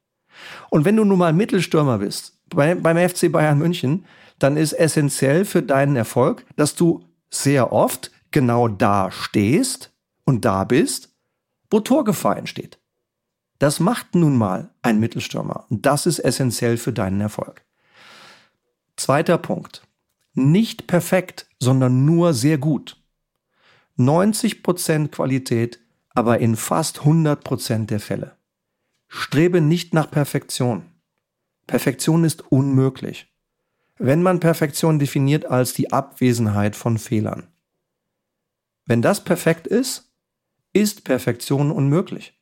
Und 0.70 0.86
wenn 0.86 0.96
du 0.96 1.06
nun 1.06 1.18
mal 1.18 1.34
Mittelstürmer 1.34 2.00
bist 2.00 2.38
bei, 2.50 2.76
beim 2.76 3.10
FC 3.10 3.32
Bayern 3.32 3.58
München, 3.58 4.06
dann 4.40 4.58
ist 4.58 4.74
essentiell 4.74 5.46
für 5.46 5.62
deinen 5.62 5.96
Erfolg, 5.96 6.46
dass 6.56 6.76
du 6.76 7.06
sehr 7.30 7.72
oft 7.72 8.12
genau 8.32 8.68
da 8.68 9.12
stehst 9.12 9.92
und 10.26 10.46
da 10.46 10.64
bist, 10.64 11.10
wo 11.70 11.80
Torgefahr 11.80 12.38
entsteht. 12.38 12.80
Das 13.60 13.80
macht 13.80 14.16
nun 14.16 14.38
mal 14.38 14.72
ein 14.82 15.00
Mittelstürmer 15.00 15.66
und 15.70 15.86
das 15.86 16.06
ist 16.06 16.20
essentiell 16.20 16.78
für 16.78 16.92
deinen 16.92 17.22
Erfolg. 17.22 17.64
Zweiter 19.02 19.40
Punkt. 19.40 19.82
Nicht 20.36 20.86
perfekt, 20.86 21.48
sondern 21.60 22.06
nur 22.06 22.36
sehr 22.36 22.60
gut. 22.60 23.04
90% 23.98 25.08
Qualität, 25.08 25.80
aber 26.12 26.38
in 26.38 26.56
fast 26.56 27.00
100% 27.00 27.88
der 27.88 28.00
Fälle. 28.00 28.38
Strebe 29.08 29.60
nicht 29.60 29.96
nach 29.96 30.12
Perfektion. 30.12 30.86
Perfektion 31.66 32.24
ist 32.24 32.52
unmöglich. 32.52 33.34
Wenn 33.98 34.22
man 34.22 34.40
Perfektion 34.40 35.00
definiert 35.00 35.48
als 35.48 35.74
die 35.74 35.92
Abwesenheit 35.92 36.76
von 36.76 37.00
Fehlern. 37.00 37.48
Wenn 38.86 39.02
das 39.02 39.24
perfekt 39.24 39.66
ist, 39.66 40.14
ist 40.74 41.06
Perfektion 41.06 41.72
unmöglich. 41.72 42.40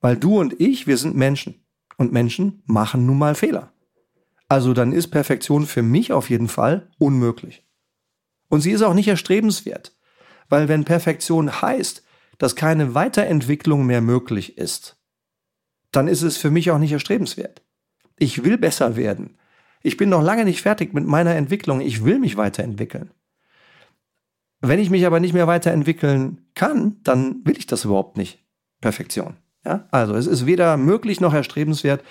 Weil 0.00 0.16
du 0.16 0.38
und 0.38 0.60
ich, 0.60 0.86
wir 0.86 0.98
sind 0.98 1.16
Menschen. 1.16 1.66
Und 1.96 2.12
Menschen 2.12 2.62
machen 2.64 3.06
nun 3.06 3.18
mal 3.18 3.34
Fehler. 3.34 3.72
Also 4.48 4.74
dann 4.74 4.92
ist 4.92 5.08
Perfektion 5.08 5.66
für 5.66 5.82
mich 5.82 6.12
auf 6.12 6.30
jeden 6.30 6.48
Fall 6.48 6.88
unmöglich. 6.98 7.64
Und 8.48 8.60
sie 8.60 8.70
ist 8.70 8.82
auch 8.82 8.94
nicht 8.94 9.08
erstrebenswert, 9.08 9.96
weil 10.48 10.68
wenn 10.68 10.84
Perfektion 10.84 11.60
heißt, 11.62 12.04
dass 12.38 12.54
keine 12.54 12.94
Weiterentwicklung 12.94 13.86
mehr 13.86 14.00
möglich 14.00 14.58
ist, 14.58 14.96
dann 15.90 16.08
ist 16.08 16.22
es 16.22 16.36
für 16.36 16.50
mich 16.50 16.70
auch 16.70 16.78
nicht 16.78 16.92
erstrebenswert. 16.92 17.62
Ich 18.18 18.44
will 18.44 18.58
besser 18.58 18.96
werden. 18.96 19.38
Ich 19.82 19.96
bin 19.96 20.08
noch 20.08 20.22
lange 20.22 20.44
nicht 20.44 20.62
fertig 20.62 20.94
mit 20.94 21.06
meiner 21.06 21.34
Entwicklung. 21.34 21.80
Ich 21.80 22.04
will 22.04 22.18
mich 22.18 22.36
weiterentwickeln. 22.36 23.10
Wenn 24.60 24.80
ich 24.80 24.90
mich 24.90 25.06
aber 25.06 25.20
nicht 25.20 25.32
mehr 25.32 25.46
weiterentwickeln 25.46 26.46
kann, 26.54 26.96
dann 27.02 27.44
will 27.44 27.58
ich 27.58 27.66
das 27.66 27.84
überhaupt 27.84 28.16
nicht. 28.16 28.44
Perfektion. 28.80 29.36
Ja? 29.64 29.86
Also 29.90 30.14
es 30.14 30.26
ist 30.26 30.46
weder 30.46 30.76
möglich 30.76 31.20
noch 31.20 31.34
erstrebenswert. 31.34 32.02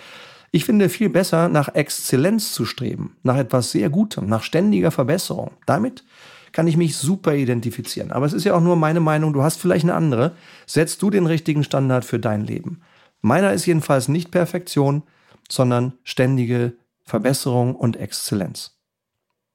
Ich 0.51 0.65
finde 0.65 0.89
viel 0.89 1.09
besser, 1.09 1.49
nach 1.49 1.73
Exzellenz 1.75 2.53
zu 2.53 2.65
streben, 2.65 3.17
nach 3.23 3.37
etwas 3.37 3.71
sehr 3.71 3.89
Gutem, 3.89 4.27
nach 4.27 4.43
ständiger 4.43 4.91
Verbesserung. 4.91 5.51
Damit 5.65 6.03
kann 6.51 6.67
ich 6.67 6.77
mich 6.77 6.95
super 6.95 7.35
identifizieren. 7.35 8.11
Aber 8.11 8.25
es 8.25 8.31
ist 8.31 8.45
ja 8.45 8.55
auch 8.55 8.61
nur 8.61 8.77
meine 8.77 9.01
Meinung, 9.01 9.33
du 9.33 9.43
hast 9.43 9.59
vielleicht 9.59 9.83
eine 9.83 9.93
andere. 9.93 10.31
Setzt 10.65 11.01
du 11.01 11.09
den 11.09 11.25
richtigen 11.25 11.65
Standard 11.65 12.05
für 12.05 12.19
dein 12.19 12.45
Leben. 12.45 12.81
Meiner 13.21 13.51
ist 13.51 13.65
jedenfalls 13.65 14.07
nicht 14.07 14.31
Perfektion, 14.31 15.03
sondern 15.49 15.93
ständige 16.03 16.73
Verbesserung 17.03 17.75
und 17.75 17.97
Exzellenz. 17.97 18.79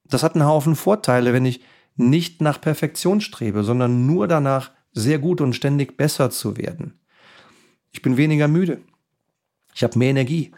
Das 0.05 0.23
hat 0.23 0.35
einen 0.35 0.45
Haufen 0.45 0.75
Vorteile, 0.75 1.33
wenn 1.33 1.45
ich 1.45 1.61
nicht 1.95 2.41
nach 2.41 2.61
Perfektion 2.61 3.21
strebe, 3.21 3.63
sondern 3.63 4.05
nur 4.05 4.27
danach, 4.27 4.71
sehr 4.93 5.19
gut 5.19 5.41
und 5.41 5.53
ständig 5.53 5.97
besser 5.97 6.29
zu 6.29 6.57
werden. 6.57 6.99
Ich 7.91 8.01
bin 8.01 8.17
weniger 8.17 8.47
müde. 8.47 8.81
Ich 9.73 9.83
habe 9.83 9.97
mehr 9.97 10.09
Energie. 10.09 10.51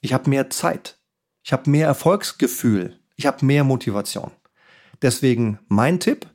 Ich 0.00 0.12
habe 0.12 0.30
mehr 0.30 0.50
Zeit. 0.50 0.98
Ich 1.42 1.52
habe 1.52 1.70
mehr 1.70 1.86
Erfolgsgefühl. 1.86 2.98
Ich 3.16 3.26
habe 3.26 3.44
mehr 3.44 3.64
Motivation. 3.64 4.30
Deswegen 5.02 5.58
mein 5.68 6.00
Tipp, 6.00 6.26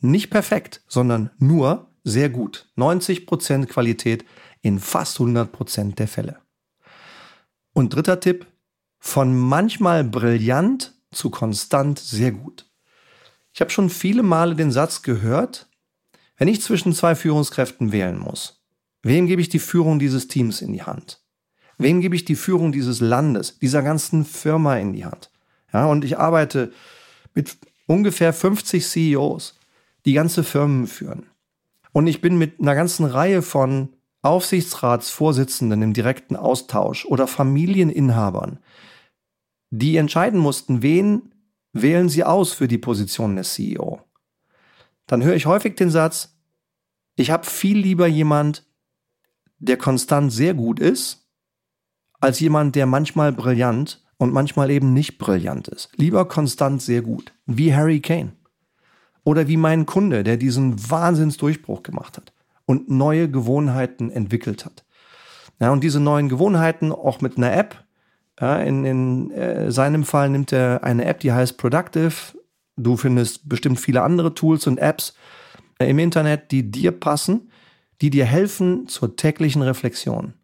nicht 0.00 0.30
perfekt, 0.30 0.82
sondern 0.86 1.30
nur 1.38 1.90
sehr 2.04 2.28
gut. 2.28 2.70
90% 2.76 3.66
Qualität 3.66 4.24
in 4.60 4.78
fast 4.78 5.18
100% 5.18 5.94
der 5.94 6.08
Fälle. 6.08 6.38
Und 7.72 7.94
dritter 7.94 8.20
Tipp, 8.20 8.46
von 8.98 9.36
manchmal 9.36 10.04
brillant 10.04 10.94
zu 11.10 11.30
konstant 11.30 11.98
sehr 11.98 12.32
gut. 12.32 12.70
Ich 13.52 13.60
habe 13.60 13.70
schon 13.70 13.90
viele 13.90 14.22
Male 14.22 14.54
den 14.54 14.70
Satz 14.70 15.02
gehört, 15.02 15.68
wenn 16.36 16.48
ich 16.48 16.62
zwischen 16.62 16.92
zwei 16.92 17.14
Führungskräften 17.14 17.92
wählen 17.92 18.18
muss, 18.18 18.64
wem 19.02 19.26
gebe 19.26 19.42
ich 19.42 19.48
die 19.48 19.58
Führung 19.58 19.98
dieses 19.98 20.28
Teams 20.28 20.62
in 20.62 20.72
die 20.72 20.82
Hand? 20.82 21.21
Wem 21.82 22.00
gebe 22.00 22.14
ich 22.14 22.24
die 22.24 22.36
Führung 22.36 22.72
dieses 22.72 23.00
Landes, 23.00 23.58
dieser 23.58 23.82
ganzen 23.82 24.24
Firma 24.24 24.76
in 24.76 24.92
die 24.92 25.04
Hand? 25.04 25.30
Ja, 25.72 25.86
und 25.86 26.04
ich 26.04 26.18
arbeite 26.18 26.72
mit 27.34 27.56
ungefähr 27.86 28.32
50 28.32 28.86
CEOs, 28.86 29.58
die 30.04 30.12
ganze 30.12 30.44
Firmen 30.44 30.86
führen. 30.86 31.26
Und 31.92 32.06
ich 32.06 32.20
bin 32.20 32.38
mit 32.38 32.60
einer 32.60 32.74
ganzen 32.74 33.04
Reihe 33.04 33.42
von 33.42 33.90
Aufsichtsratsvorsitzenden 34.22 35.82
im 35.82 35.92
direkten 35.92 36.36
Austausch 36.36 37.04
oder 37.04 37.26
Familieninhabern, 37.26 38.58
die 39.70 39.96
entscheiden 39.96 40.38
mussten, 40.38 40.82
wen 40.82 41.32
wählen 41.72 42.08
sie 42.08 42.22
aus 42.22 42.52
für 42.52 42.68
die 42.68 42.78
Position 42.78 43.36
des 43.36 43.54
CEO. 43.54 44.00
Dann 45.06 45.24
höre 45.24 45.34
ich 45.34 45.46
häufig 45.46 45.74
den 45.74 45.90
Satz, 45.90 46.36
ich 47.16 47.30
habe 47.30 47.44
viel 47.44 47.78
lieber 47.78 48.06
jemand, 48.06 48.64
der 49.58 49.76
konstant 49.76 50.32
sehr 50.32 50.54
gut 50.54 50.78
ist, 50.78 51.21
als 52.22 52.38
jemand, 52.40 52.76
der 52.76 52.86
manchmal 52.86 53.32
brillant 53.32 54.00
und 54.16 54.32
manchmal 54.32 54.70
eben 54.70 54.92
nicht 54.92 55.18
brillant 55.18 55.68
ist. 55.68 55.90
Lieber 55.96 56.26
konstant 56.26 56.80
sehr 56.80 57.02
gut, 57.02 57.34
wie 57.46 57.74
Harry 57.74 58.00
Kane. 58.00 58.32
Oder 59.24 59.48
wie 59.48 59.56
mein 59.56 59.86
Kunde, 59.86 60.22
der 60.22 60.36
diesen 60.36 60.90
Wahnsinnsdurchbruch 60.90 61.82
gemacht 61.82 62.16
hat 62.16 62.32
und 62.64 62.88
neue 62.88 63.28
Gewohnheiten 63.28 64.10
entwickelt 64.10 64.64
hat. 64.64 64.84
Ja, 65.60 65.70
und 65.70 65.82
diese 65.82 66.00
neuen 66.00 66.28
Gewohnheiten 66.28 66.92
auch 66.92 67.20
mit 67.20 67.36
einer 67.36 67.52
App. 67.52 67.84
Ja, 68.40 68.58
in 68.58 68.84
in 68.84 69.30
äh, 69.32 69.70
seinem 69.70 70.04
Fall 70.04 70.30
nimmt 70.30 70.52
er 70.52 70.82
eine 70.82 71.04
App, 71.04 71.20
die 71.20 71.32
heißt 71.32 71.58
Productive. 71.58 72.36
Du 72.76 72.96
findest 72.96 73.48
bestimmt 73.48 73.78
viele 73.78 74.02
andere 74.02 74.34
Tools 74.34 74.66
und 74.66 74.78
Apps 74.78 75.14
äh, 75.78 75.90
im 75.90 75.98
Internet, 75.98 76.50
die 76.52 76.70
dir 76.70 76.92
passen, 76.92 77.50
die 78.00 78.10
dir 78.10 78.24
helfen 78.24 78.86
zur 78.88 79.16
täglichen 79.16 79.62
Reflexion. 79.62 80.34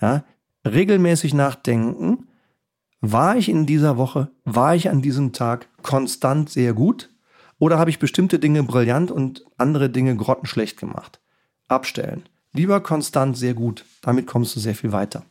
Ja, 0.00 0.24
regelmäßig 0.68 1.34
nachdenken, 1.34 2.26
war 3.00 3.36
ich 3.36 3.48
in 3.48 3.66
dieser 3.66 3.96
Woche, 3.96 4.30
war 4.44 4.74
ich 4.74 4.90
an 4.90 5.02
diesem 5.02 5.32
Tag 5.32 5.68
konstant 5.82 6.50
sehr 6.50 6.72
gut 6.72 7.10
oder 7.58 7.78
habe 7.78 7.90
ich 7.90 7.98
bestimmte 7.98 8.38
Dinge 8.38 8.62
brillant 8.62 9.10
und 9.10 9.44
andere 9.56 9.90
Dinge 9.90 10.16
grottenschlecht 10.16 10.78
gemacht? 10.78 11.20
Abstellen. 11.68 12.24
Lieber 12.52 12.80
konstant 12.80 13.36
sehr 13.36 13.54
gut, 13.54 13.84
damit 14.00 14.26
kommst 14.26 14.56
du 14.56 14.60
sehr 14.60 14.74
viel 14.74 14.92
weiter. 14.92 15.24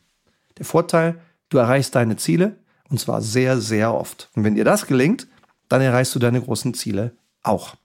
Der 0.56 0.64
Vorteil, 0.64 1.20
du 1.48 1.58
erreichst 1.58 1.94
deine 1.94 2.16
Ziele 2.16 2.56
und 2.88 3.00
zwar 3.00 3.22
sehr, 3.22 3.60
sehr 3.60 3.94
oft. 3.94 4.30
Und 4.34 4.44
wenn 4.44 4.54
dir 4.54 4.64
das 4.64 4.86
gelingt, 4.86 5.26
dann 5.68 5.82
erreichst 5.82 6.14
du 6.14 6.18
deine 6.18 6.40
großen 6.40 6.74
Ziele 6.74 7.12
auch. 7.42 7.76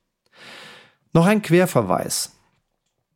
Noch 1.13 1.25
ein 1.25 1.41
Querverweis 1.41 2.31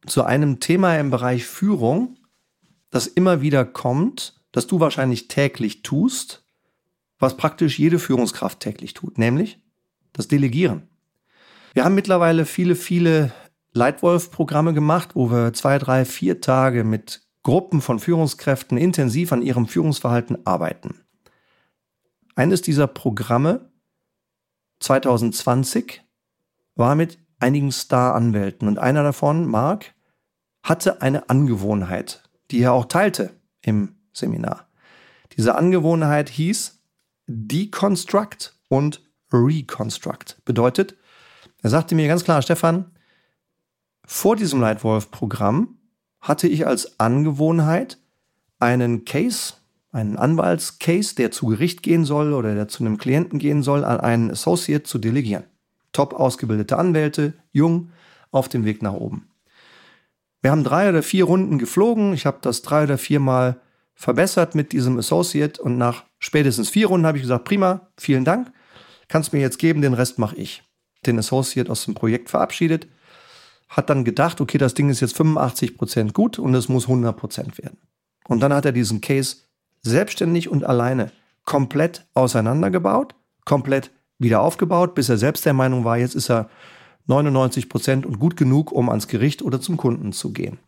zu 0.06 0.24
einem 0.24 0.60
Thema 0.60 0.98
im 0.98 1.10
Bereich 1.10 1.46
Führung, 1.46 2.18
das 2.90 3.08
immer 3.08 3.42
wieder 3.42 3.66
kommt, 3.66 4.42
das 4.52 4.68
du 4.68 4.80
wahrscheinlich 4.80 5.28
täglich 5.28 5.84
tust, 5.84 6.46
was 7.20 7.38
praktisch 7.38 7.80
jede 7.80 8.00
Führungskraft 8.00 8.60
täglich 8.60 8.94
tut, 8.94 9.18
nämlich 9.18 9.60
das 10.14 10.28
Delegieren. 10.28 10.88
Wir 11.74 11.86
haben 11.86 11.96
mittlerweile 11.96 12.46
viele, 12.46 12.76
viele 12.76 13.32
Leitwolf-Programme 13.74 14.74
gemacht, 14.74 15.16
wo 15.16 15.30
wir 15.30 15.54
zwei, 15.54 15.78
drei, 15.78 16.06
vier 16.06 16.42
Tage 16.42 16.84
mit 16.84 17.22
Gruppen 17.44 17.82
von 17.82 18.00
Führungskräften 18.00 18.78
intensiv 18.78 19.32
an 19.32 19.42
ihrem 19.42 19.68
Führungsverhalten 19.68 20.46
arbeiten. 20.46 21.02
Eines 22.36 22.62
dieser 22.62 22.88
Programme 22.88 23.72
2020 24.80 26.04
war 26.76 26.96
mit 26.96 27.20
einigen 27.40 27.72
Star-Anwälten 27.72 28.68
und 28.68 28.80
einer 28.80 29.04
davon, 29.04 29.46
Mark, 29.48 29.94
hatte 30.64 31.02
eine 31.02 31.30
Angewohnheit, 31.30 32.27
die 32.52 32.62
er 32.62 32.74
auch 32.74 32.86
teilte 32.86 33.32
im 33.62 33.96
Seminar. 34.14 34.68
Diese 35.38 35.56
Angewohnheit 35.56 36.30
hieß 36.30 36.80
Deconstruct 37.28 38.56
und 38.70 39.04
Reconstruct. 39.32 40.44
Bedeutet, 40.46 40.96
er 41.62 41.70
sagte 41.70 41.96
mir 41.96 42.08
ganz 42.08 42.24
klar, 42.24 42.42
Stefan, 42.42 42.92
vor 44.06 44.36
diesem 44.36 44.62
Leitwolf-Programm 44.62 45.78
hatte 46.22 46.48
ich 46.48 46.66
als 46.66 47.00
Angewohnheit 47.00 47.98
einen 48.60 49.06
Case, 49.06 49.56
einen 49.92 50.18
Anwaltscase, 50.18 51.16
der 51.16 51.32
zu 51.32 51.48
Gericht 51.48 51.84
gehen 51.84 52.06
soll 52.06 52.34
oder 52.34 52.56
der 52.56 52.68
zu 52.68 52.84
einem 52.84 52.98
Klienten 52.98 53.40
gehen 53.40 53.64
soll, 53.64 53.84
an 53.84 54.00
einen 54.00 54.32
Associate 54.32 54.84
zu 54.84 54.98
delegieren. 54.98 55.44
Top 55.92 56.14
ausgebildete 56.14 56.78
Anwälte, 56.78 57.34
jung, 57.52 57.92
auf 58.32 58.50
dem 58.50 58.66
Weg 58.66 58.82
nach 58.82 58.94
oben. 58.94 59.28
Wir 60.42 60.52
haben 60.52 60.64
drei 60.64 60.90
oder 60.90 61.04
vier 61.04 61.26
Runden 61.26 61.58
geflogen. 61.58 62.14
Ich 62.14 62.26
habe 62.26 62.38
das 62.42 62.62
drei 62.62 62.84
oder 62.84 62.98
viermal 62.98 63.60
verbessert 63.96 64.54
mit 64.54 64.72
diesem 64.74 64.98
Associate 65.00 65.62
und 65.62 65.78
nach 65.78 66.04
spätestens 66.20 66.70
vier 66.70 66.88
Runden 66.88 67.08
habe 67.08 67.18
ich 67.18 67.24
gesagt, 67.24 67.46
prima, 67.46 67.88
vielen 67.98 68.26
Dank, 68.26 68.52
kannst 69.08 69.34
mir 69.34 69.40
jetzt 69.40 69.58
geben, 69.58 69.82
den 69.82 69.96
Rest 69.96 70.20
mache 70.20 70.36
ich. 70.36 70.64
Den 71.06 71.18
Associate 71.18 71.72
aus 71.72 71.86
dem 71.86 71.96
Projekt 71.96 72.30
verabschiedet, 72.30 72.88
hat 73.70 73.90
dann 73.90 74.06
gedacht, 74.06 74.40
okay, 74.40 74.58
das 74.58 74.76
Ding 74.76 74.90
ist 74.90 75.00
jetzt 75.00 75.18
85 75.18 75.78
Prozent 75.78 76.14
gut 76.14 76.40
und 76.40 76.54
es 76.54 76.70
muss 76.70 76.84
100 76.84 77.18
Prozent 77.18 77.58
werden. 77.58 77.80
Und 78.28 78.40
dann 78.42 78.54
hat 78.54 78.66
er 78.66 78.72
diesen 78.72 79.02
Case 79.02 79.38
selbstständig 79.82 80.50
und 80.50 80.64
alleine 80.64 81.12
komplett 81.46 82.06
auseinandergebaut, 82.14 83.16
komplett 83.46 83.92
wieder 84.20 84.42
aufgebaut, 84.42 84.96
bis 84.96 85.10
er 85.10 85.18
selbst 85.18 85.46
der 85.46 85.54
Meinung 85.54 85.86
war, 85.86 85.98
jetzt 85.98 86.16
ist 86.16 86.30
er 86.30 86.50
99 87.08 87.70
Prozent 87.70 88.06
und 88.06 88.20
gut 88.20 88.38
genug, 88.38 88.72
um 88.72 88.90
ans 88.90 89.08
Gericht 89.08 89.42
oder 89.42 89.60
zum 89.60 89.78
Kunden 89.78 90.14
zu 90.14 90.32
gehen. 90.32 90.60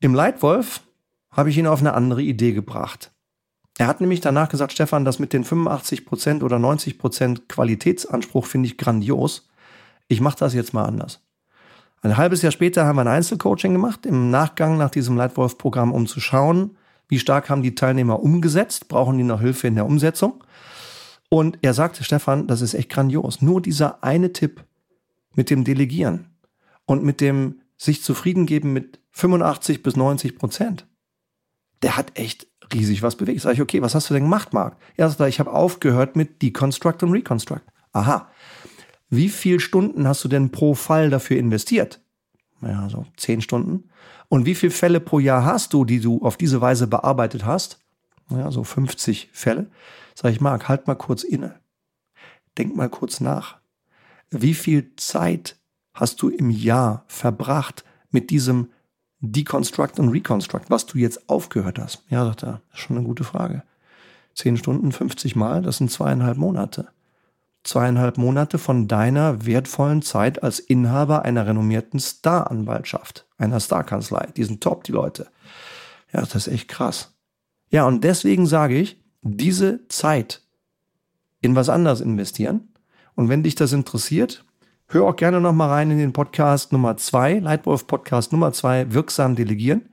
Im 0.00 0.14
Leitwolf 0.14 0.82
habe 1.30 1.50
ich 1.50 1.58
ihn 1.58 1.66
auf 1.66 1.80
eine 1.80 1.94
andere 1.94 2.22
Idee 2.22 2.52
gebracht. 2.52 3.12
Er 3.78 3.86
hat 3.86 4.00
nämlich 4.00 4.20
danach 4.20 4.48
gesagt, 4.48 4.72
Stefan, 4.72 5.04
das 5.04 5.18
mit 5.18 5.32
den 5.32 5.44
85 5.44 6.04
Prozent 6.04 6.42
oder 6.42 6.58
90 6.58 6.98
Prozent 6.98 7.48
Qualitätsanspruch 7.48 8.46
finde 8.46 8.66
ich 8.66 8.76
grandios. 8.76 9.48
Ich 10.08 10.20
mache 10.20 10.38
das 10.38 10.54
jetzt 10.54 10.74
mal 10.74 10.84
anders. 10.84 11.20
Ein 12.02 12.16
halbes 12.16 12.42
Jahr 12.42 12.52
später 12.52 12.86
haben 12.86 12.96
wir 12.96 13.02
ein 13.02 13.08
Einzelcoaching 13.08 13.72
gemacht, 13.72 14.06
im 14.06 14.30
Nachgang 14.30 14.78
nach 14.78 14.90
diesem 14.90 15.16
Leitwolf-Programm, 15.16 15.92
um 15.92 16.06
zu 16.06 16.20
schauen, 16.20 16.76
wie 17.08 17.18
stark 17.18 17.50
haben 17.50 17.62
die 17.62 17.74
Teilnehmer 17.74 18.20
umgesetzt, 18.22 18.88
brauchen 18.88 19.18
die 19.18 19.24
noch 19.24 19.40
Hilfe 19.40 19.66
in 19.66 19.74
der 19.74 19.86
Umsetzung. 19.86 20.44
Und 21.28 21.58
er 21.62 21.74
sagte, 21.74 22.04
Stefan, 22.04 22.46
das 22.46 22.60
ist 22.60 22.74
echt 22.74 22.90
grandios. 22.90 23.42
Nur 23.42 23.60
dieser 23.60 24.02
eine 24.02 24.32
Tipp 24.32 24.64
mit 25.38 25.50
dem 25.50 25.62
Delegieren 25.62 26.26
und 26.84 27.04
mit 27.04 27.20
dem 27.20 27.60
sich 27.76 28.02
zufrieden 28.02 28.44
geben 28.44 28.72
mit 28.72 28.98
85 29.12 29.84
bis 29.84 29.94
90 29.94 30.36
Prozent, 30.36 30.88
der 31.82 31.96
hat 31.96 32.18
echt 32.18 32.48
riesig 32.74 33.02
was 33.04 33.14
bewegt. 33.14 33.40
Sag 33.40 33.52
ich, 33.52 33.62
okay, 33.62 33.80
was 33.80 33.94
hast 33.94 34.10
du 34.10 34.14
denn 34.14 34.24
gemacht, 34.24 34.52
Marc? 34.52 34.76
Ja, 34.96 35.08
sagt 35.08 35.28
ich 35.28 35.38
habe 35.38 35.52
aufgehört 35.52 36.16
mit 36.16 36.42
Deconstruct 36.42 37.04
und 37.04 37.12
Reconstruct. 37.12 37.62
Aha. 37.92 38.28
Wie 39.10 39.28
viel 39.28 39.60
Stunden 39.60 40.08
hast 40.08 40.24
du 40.24 40.28
denn 40.28 40.50
pro 40.50 40.74
Fall 40.74 41.08
dafür 41.08 41.38
investiert? 41.38 42.00
Ja, 42.60 42.88
so 42.88 43.06
zehn 43.16 43.40
Stunden. 43.40 43.90
Und 44.28 44.44
wie 44.44 44.56
viele 44.56 44.72
Fälle 44.72 44.98
pro 44.98 45.20
Jahr 45.20 45.44
hast 45.44 45.72
du, 45.72 45.84
die 45.84 46.00
du 46.00 46.20
auf 46.22 46.36
diese 46.36 46.60
Weise 46.60 46.88
bearbeitet 46.88 47.46
hast? 47.46 47.78
Ja, 48.28 48.50
so 48.50 48.64
50 48.64 49.30
Fälle. 49.32 49.70
Sag 50.16 50.32
ich, 50.32 50.40
Marc, 50.40 50.68
halt 50.68 50.88
mal 50.88 50.96
kurz 50.96 51.22
inne. 51.22 51.60
Denk 52.58 52.74
mal 52.74 52.88
kurz 52.88 53.20
nach. 53.20 53.57
Wie 54.30 54.54
viel 54.54 54.94
Zeit 54.96 55.56
hast 55.94 56.22
du 56.22 56.28
im 56.28 56.50
Jahr 56.50 57.04
verbracht 57.06 57.84
mit 58.10 58.30
diesem 58.30 58.70
Deconstruct 59.20 59.98
und 59.98 60.10
Reconstruct, 60.10 60.66
was 60.68 60.86
du 60.86 60.98
jetzt 60.98 61.28
aufgehört 61.28 61.78
hast? 61.78 62.04
Ja, 62.08 62.24
sagt 62.24 62.44
er, 62.44 62.60
schon 62.72 62.96
eine 62.96 63.06
gute 63.06 63.24
Frage. 63.24 63.62
Zehn 64.34 64.56
Stunden, 64.56 64.92
50 64.92 65.34
Mal, 65.34 65.62
das 65.62 65.78
sind 65.78 65.90
zweieinhalb 65.90 66.36
Monate. 66.36 66.88
Zweieinhalb 67.64 68.18
Monate 68.18 68.58
von 68.58 68.86
deiner 68.86 69.44
wertvollen 69.44 70.02
Zeit 70.02 70.42
als 70.42 70.60
Inhaber 70.60 71.22
einer 71.22 71.46
renommierten 71.46 71.98
Star-Anwaltschaft, 71.98 73.26
einer 73.36 73.58
Star-Kanzlei. 73.58 74.28
Die 74.36 74.44
sind 74.44 74.62
top, 74.62 74.84
die 74.84 74.92
Leute. 74.92 75.26
Ja, 76.12 76.20
das 76.20 76.34
ist 76.34 76.48
echt 76.48 76.68
krass. 76.68 77.14
Ja, 77.70 77.84
und 77.84 78.04
deswegen 78.04 78.46
sage 78.46 78.78
ich, 78.78 79.02
diese 79.22 79.86
Zeit 79.88 80.42
in 81.40 81.56
was 81.56 81.68
anderes 81.68 82.00
investieren. 82.00 82.68
Und 83.18 83.28
wenn 83.28 83.42
dich 83.42 83.56
das 83.56 83.72
interessiert, 83.72 84.44
Hör 84.90 85.04
auch 85.04 85.16
gerne 85.16 85.38
noch 85.38 85.52
mal 85.52 85.68
rein 85.68 85.90
in 85.90 85.98
den 85.98 86.14
Podcast 86.14 86.72
Nummer 86.72 86.96
zwei, 86.96 87.40
Leitwolf 87.40 87.86
Podcast 87.86 88.32
Nummer 88.32 88.54
zwei, 88.54 88.90
wirksam 88.94 89.36
delegieren. 89.36 89.90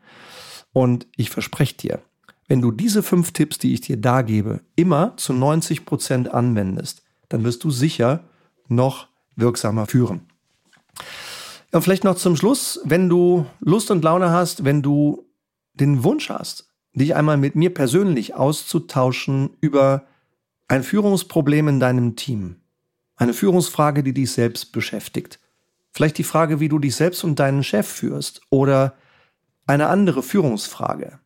Und 0.71 1.05
ich 1.17 1.29
verspreche 1.29 1.75
dir, 1.75 1.99
wenn 2.47 2.61
du 2.61 2.71
diese 2.71 3.03
fünf 3.03 3.33
Tipps, 3.33 3.57
die 3.57 3.73
ich 3.73 3.81
dir 3.81 3.97
da 3.97 4.21
gebe, 4.21 4.61
immer 4.77 5.17
zu 5.17 5.33
90 5.33 5.83
Prozent 5.83 6.33
anwendest, 6.33 7.03
dann 7.27 7.43
wirst 7.43 7.65
du 7.65 7.71
sicher 7.71 8.23
noch 8.69 9.09
wirksamer 9.35 9.85
führen. 9.85 10.21
Ja, 11.73 11.81
vielleicht 11.81 12.05
noch 12.05 12.15
zum 12.15 12.38
Schluss, 12.38 12.79
wenn 12.85 13.09
du 13.09 13.45
Lust 13.59 13.91
und 13.91 14.01
Laune 14.01 14.29
hast, 14.29 14.63
wenn 14.63 14.81
du 14.81 15.25
den 15.73 16.05
Wunsch 16.05 16.29
hast, 16.29 16.69
dich 16.93 17.15
einmal 17.15 17.35
mit 17.35 17.57
mir 17.57 17.73
persönlich 17.73 18.35
auszutauschen 18.35 19.49
über 19.59 20.03
ein 20.69 20.83
Führungsproblem 20.83 21.67
in 21.67 21.79
deinem 21.81 22.15
Team, 22.15 22.61
eine 23.15 23.34
Führungsfrage, 23.34 24.04
die 24.04 24.13
dich 24.13 24.32
selbst 24.32 24.71
beschäftigt. 24.71 25.39
Vielleicht 25.91 26.17
die 26.17 26.23
Frage, 26.23 26.60
wie 26.60 26.69
du 26.69 26.80
dich 26.80 26.95
selbst 26.95 27.23
und 27.23 27.39
deinen 27.39 27.63
Chef 27.63 27.88
führst. 27.88 28.41
Oder 28.49 28.95
eine 29.65 29.88
andere 29.88 30.23
Führungsfrage. 30.23 31.19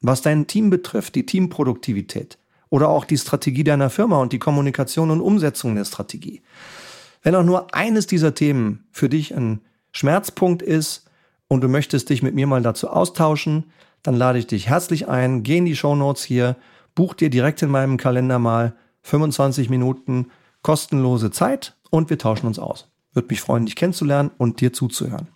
Was 0.00 0.22
dein 0.22 0.46
Team 0.46 0.70
betrifft, 0.70 1.14
die 1.14 1.26
Teamproduktivität. 1.26 2.38
Oder 2.70 2.88
auch 2.88 3.04
die 3.04 3.18
Strategie 3.18 3.64
deiner 3.64 3.90
Firma 3.90 4.18
und 4.20 4.32
die 4.32 4.38
Kommunikation 4.38 5.10
und 5.10 5.20
Umsetzung 5.20 5.74
der 5.74 5.84
Strategie. 5.84 6.42
Wenn 7.22 7.34
auch 7.34 7.44
nur 7.44 7.74
eines 7.74 8.06
dieser 8.06 8.34
Themen 8.34 8.86
für 8.90 9.08
dich 9.08 9.34
ein 9.34 9.60
Schmerzpunkt 9.92 10.62
ist 10.62 11.10
und 11.48 11.60
du 11.62 11.68
möchtest 11.68 12.08
dich 12.08 12.22
mit 12.22 12.34
mir 12.34 12.46
mal 12.46 12.62
dazu 12.62 12.88
austauschen, 12.88 13.64
dann 14.02 14.14
lade 14.14 14.38
ich 14.38 14.46
dich 14.46 14.68
herzlich 14.68 15.08
ein, 15.08 15.42
geh 15.42 15.58
in 15.58 15.64
die 15.64 15.76
Show 15.76 15.94
Notes 15.94 16.22
hier, 16.22 16.56
buch 16.94 17.14
dir 17.14 17.30
direkt 17.30 17.62
in 17.62 17.70
meinem 17.70 17.96
Kalender 17.96 18.38
mal 18.38 18.76
25 19.02 19.70
Minuten 19.70 20.26
kostenlose 20.66 21.30
Zeit 21.30 21.76
und 21.90 22.10
wir 22.10 22.18
tauschen 22.18 22.48
uns 22.48 22.58
aus. 22.58 22.88
Würde 23.12 23.28
mich 23.30 23.40
freuen, 23.40 23.66
dich 23.66 23.76
kennenzulernen 23.76 24.32
und 24.36 24.60
dir 24.60 24.72
zuzuhören. 24.72 25.28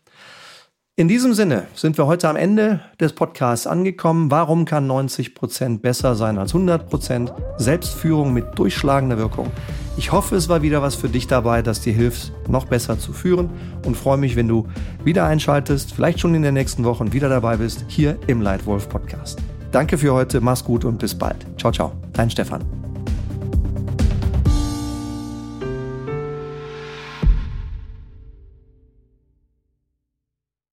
In 0.97 1.07
diesem 1.07 1.35
Sinne 1.35 1.69
sind 1.77 1.97
wir 1.99 2.09
heute 2.09 2.29
am 2.29 2.35
Ende 2.35 2.81
des 2.99 3.13
Podcasts 3.13 3.69
angekommen. 3.69 4.33
Warum 4.33 4.65
kann 4.65 4.89
90 4.89 5.37
Prozent 5.37 5.83
besser 5.83 6.17
sein 6.17 6.37
als 6.37 6.53
100%? 6.53 6.79
Prozent? 6.79 7.33
Selbstführung 7.59 8.33
mit 8.33 8.59
durchschlagender 8.59 9.19
Wirkung. 9.19 9.53
Ich 9.97 10.11
hoffe, 10.11 10.35
es 10.35 10.49
war 10.49 10.63
wieder 10.63 10.83
was 10.83 10.97
für 10.97 11.09
dich 11.09 11.29
dabei, 11.29 11.63
das 11.63 11.81
dir 11.81 11.93
hilft, 11.93 12.33
noch 12.49 12.65
besser 12.65 12.99
zu 12.99 13.13
führen 13.13 13.51
und 13.87 13.97
freue 13.97 14.19
mich, 14.19 14.35
wenn 14.35 14.49
du 14.49 14.67
wieder 15.05 15.27
einschaltest, 15.27 15.93
vielleicht 15.93 16.19
schon 16.19 16.35
in 16.35 16.43
der 16.43 16.53
nächsten 16.53 16.83
Woche 16.83 17.05
und 17.05 17.13
wieder 17.13 17.29
dabei 17.29 17.57
bist, 17.59 17.85
hier 17.87 18.19
im 18.27 18.43
Leitwolf 18.43 18.89
Podcast. 18.89 19.39
Danke 19.71 19.97
für 19.97 20.13
heute, 20.13 20.41
mach's 20.41 20.65
gut 20.65 20.85
und 20.85 20.99
bis 20.99 21.15
bald. 21.15 21.47
Ciao, 21.57 21.71
ciao, 21.71 21.93
dein 22.15 22.29
Stefan. 22.31 22.80